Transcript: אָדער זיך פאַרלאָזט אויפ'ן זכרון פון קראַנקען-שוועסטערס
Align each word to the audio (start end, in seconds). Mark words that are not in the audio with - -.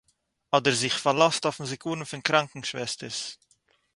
אָדער 0.55 0.75
זיך 0.81 0.95
פאַרלאָזט 1.03 1.43
אויפ'ן 1.45 1.65
זכרון 1.71 2.01
פון 2.09 2.21
קראַנקען-שוועסטערס 2.27 3.19